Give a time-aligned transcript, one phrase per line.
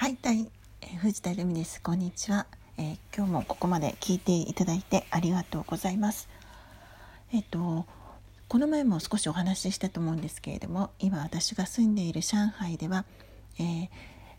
[0.00, 0.50] はい、たい、
[0.80, 1.82] えー、藤田留美です。
[1.82, 2.46] こんにちは、
[2.78, 6.30] えー、今日もここまで聞いていただいてありがとうございます。
[7.34, 7.84] えっ、と
[8.48, 13.04] この前も少しお話ししたと思うんですけれども、今私が住んでいる上海では、
[13.58, 13.88] えー、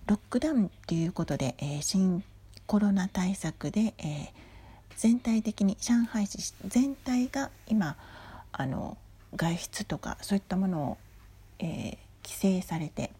[0.07, 2.23] ロックダウンということで、え新
[2.65, 4.33] コロナ対策で、え
[4.97, 7.97] 全体的に上海市全体が今
[8.51, 8.97] あの
[9.35, 10.97] 外出とかそういったものを、
[11.59, 13.11] え規制されて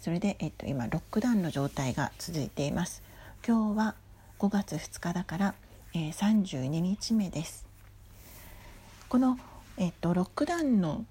[0.00, 3.02] それで、えっと、今ロックダウンの状態が続いています。
[3.46, 3.94] 今日は
[4.38, 5.54] 5月2日だから、
[5.92, 7.66] えー、32日目です。
[9.10, 9.38] この、
[9.76, 11.04] えっと、ロックダウンの、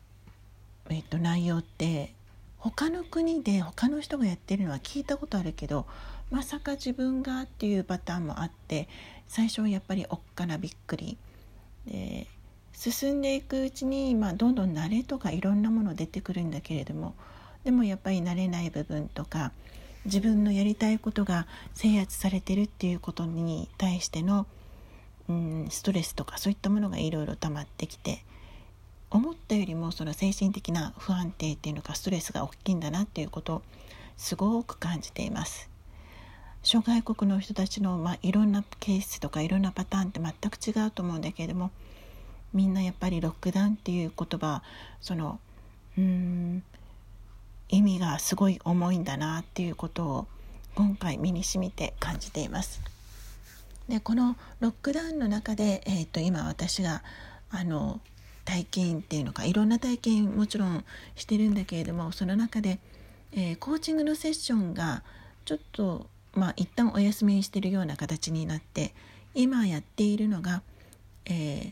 [0.90, 2.16] えっと、内容って
[2.58, 5.86] 他の国で他の人がやってるのは聞いたことあるけど
[6.31, 8.90] まさか自分がっていうパターンもあって
[9.28, 11.17] 最初はやっぱりおっかなびっくり。
[11.86, 12.28] で
[12.73, 17.14] 進んでいくうちに、まあ、どんどん慣れとかいろんなもの出てくるんだけれども
[17.63, 19.52] でもやっぱり慣れない部分とか
[20.05, 24.47] 自分のやりたいことが制圧されてるっていうことに対しての、
[25.28, 28.23] うん、ストレスとかそういったものがいろいろ溜まってきて
[29.11, 33.62] 思ったよりもその精神的な不安定っていうのかストレスが大きいんだなっていうことを
[34.17, 35.69] すごく感じています。
[36.62, 41.72] 諸外国の人たちの、まあ、いろんなケースとかいろんなパターンって全く違うと思うんだけれども
[42.53, 44.62] みんなやっぱりロックダウンっていう言葉
[45.00, 45.39] その
[45.97, 46.64] うん
[47.70, 50.28] 意味がすごい重いんだなっていうことを
[50.75, 52.81] 今回身にしみて感じています。
[53.88, 57.03] でこのロックダウンの中で、えーと、今私が
[57.50, 58.00] あの
[58.45, 62.80] 体験っていうのかいろんな体験もちろんしてるんだけれどもその中で、
[63.31, 65.03] えー、コーチングのセッションが
[65.45, 68.94] ちょっとまあ一旦お休みにしてるような形になって
[69.34, 70.62] 今やっているのが、
[71.25, 71.72] えー、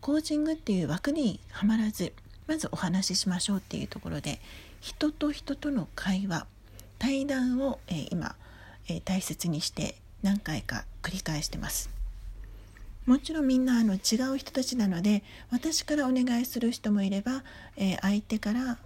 [0.00, 2.12] コーチングっていう枠にはまらず
[2.46, 4.40] まずお話ししましょうっていうところで
[4.84, 6.46] 人と人との会話
[6.98, 8.36] 対談を、えー、今、
[8.86, 11.88] えー、大切にして何回か繰り返してます
[13.06, 17.44] もちろんみんなあの違う人たちなので私からお願いする人もいれば、
[17.78, 18.76] えー、相手から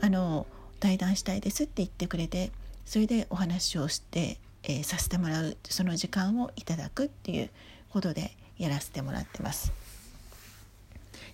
[0.00, 0.48] あの
[0.80, 2.50] 対談したいですって言ってくれて
[2.84, 7.50] それでお話をして、えさせてもらうその時間をいただくっていう
[7.90, 9.72] ことでやらせてもらってます。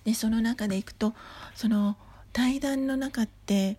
[0.05, 1.15] でその中でいくと
[1.57, 1.97] その
[2.33, 3.79] 対談の中って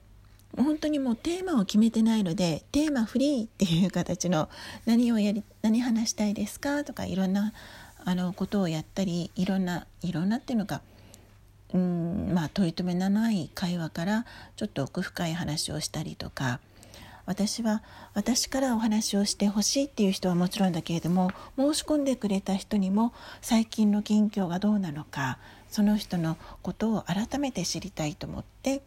[0.58, 4.50] 本当にもうテーマを決めてないのでテーマフリーっていう形の
[4.86, 7.54] 何をやり何話したいですかとかいろんな
[8.04, 10.82] あのことをやったりいろんないろんなっていうのか
[11.74, 14.26] うんまあ取り留めのない会話から
[14.56, 16.60] ちょっと奥深い話をしたりとか
[17.26, 17.82] 私は
[18.14, 25.38] 私からお話をしてほしいっていう人はもちろんだけれども申し込んでくれた人にも最近の近況がどうなのか
[25.70, 28.82] その人のことを改めて知りたいと思って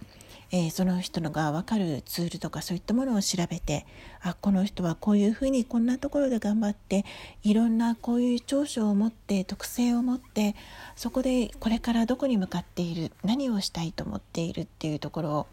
[0.57, 3.87] えー、その人のが分かるツールとかそういったものを調べて
[4.23, 7.05] あこの人はこういうふうにこんなところで頑張って
[7.43, 10.55] いろんなこういう長所を持って特性を持って
[10.95, 15.47] そこでこれからどこに向かっている何をしたいと思っているっていうところを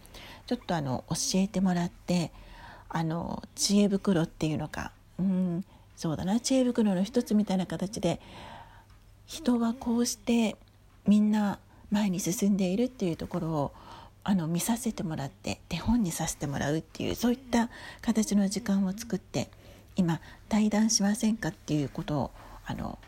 [0.45, 2.31] ちょっとあの教えてもらって
[2.87, 8.21] あの知恵袋っていうのかうんそうだな知恵袋の一つみたいな形で
[9.25, 10.57] 人はこうして
[11.07, 11.57] みんな
[11.89, 13.71] 前に進んでいるっていうところを
[14.23, 17.69] あの見させてもらって手本にさせてもらうっていうそういった
[18.01, 19.49] 形の時間を作って
[19.95, 22.31] 今対談しませんかっていうことを
[22.65, 22.99] あの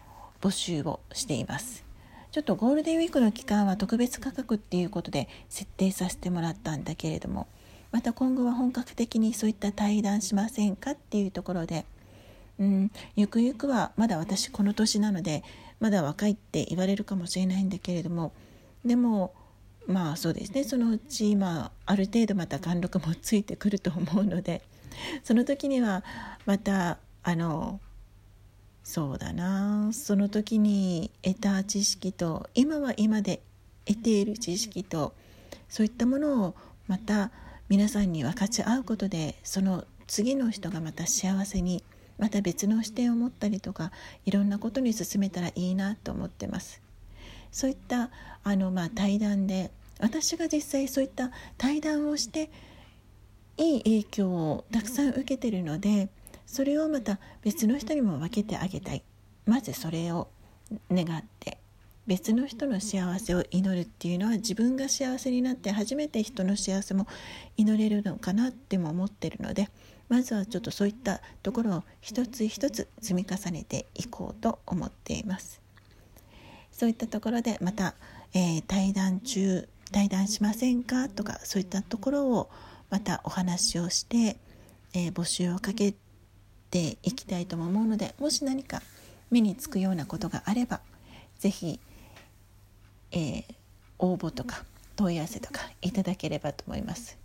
[0.41, 1.83] 募集をしています。
[2.31, 7.47] ちょっとゴールデンウィークの期間は特別価格っていうことで設定させてもらったんだけれども
[7.91, 11.85] また今後は本格的にそういった対談しませんかっていうところで
[12.57, 15.43] うんゆくゆくはまだ私この年なので
[15.79, 18.31] まだ若いって言われるかもしれないんだけれども
[18.83, 19.35] でも
[19.87, 24.61] まあそうですねそのうち、まあ、ある程度また貫禄もついてくると思うので
[25.23, 26.03] その時には
[26.45, 27.79] またあの
[28.83, 33.41] そうだなその時に得た知識と今は今で
[33.85, 35.13] 得ている知識と
[35.69, 36.55] そういったものを
[36.87, 37.31] また
[37.69, 41.83] 皆さんに分かち合うことでその次の人がまた幸せに
[42.17, 43.91] また別の視点を持ったりとか
[44.25, 46.82] いろんなことに進めたらいいなと思ってます。
[47.53, 48.09] そういった
[48.43, 52.49] あの、まあ、対談で私が実際そういった対談をして
[53.55, 56.09] いい影響をたくさん受けてるので
[56.45, 59.03] それをまた別の人にも分けてあげたい
[59.45, 60.27] まずそれを
[60.91, 61.59] 願って
[62.07, 67.07] 別の人の幸せを祈るっていうのは自分が幸せになって初めて人の幸せも
[67.55, 69.69] 祈れるのかなっても思ってるので
[70.09, 75.62] まずはちょっとそういったところを一つ一つ積み重ねていこうと思っています。
[76.73, 77.93] そういったところでまた、
[78.33, 81.07] えー、対談中対談しませんか？
[81.07, 82.49] とかそういったところを
[82.89, 84.37] またお話をして、
[84.93, 85.93] えー、募集をかけ
[86.71, 88.81] ていきたいとも思うのでもし何か
[89.29, 90.81] 目につくようなことがあれば
[91.39, 91.79] 是非、
[93.11, 93.43] えー、
[93.99, 94.63] 応募とか
[94.95, 97.17] 問い合わせとかいただければと思います。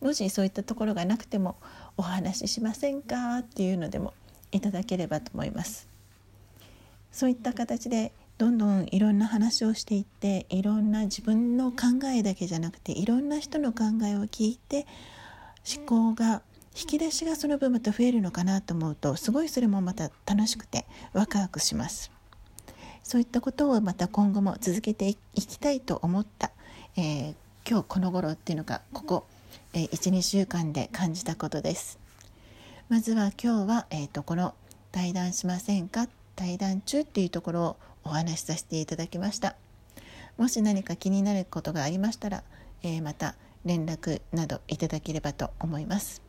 [0.00, 1.56] もしそういったところがなくても
[1.96, 3.38] お話ししませんか？
[3.38, 4.14] っていうのでも
[4.52, 5.88] いただければと思います。
[7.12, 14.86] そういった形でどんどんいろんな話をしていっていろんな自分の考えだけじゃなくていろんな人の考えを聞いて
[15.76, 16.42] 思考が
[16.74, 22.10] 引き出しがその分また増えるのかなと思うとすごいそれもまた楽しくてワクワクします
[23.02, 26.50] そういったことをまた今後も続けていきたいと思った、
[26.96, 27.34] えー、
[27.68, 29.26] 今日この頃っていうのがここ、
[29.74, 31.98] えー、12週間で感じたことです
[32.88, 34.54] まずは今日は、えーと、この
[34.92, 39.56] 「対談しませんか?」対談中っていうところをお話しさせていただきました
[40.38, 42.42] もし何か気になることがありましたら、
[42.82, 43.34] えー、また
[43.64, 46.22] 連絡などいただければと思います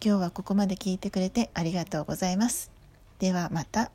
[0.00, 2.70] 今日はここまで聞いてくれてありがとうございます。
[3.18, 3.90] ではまた。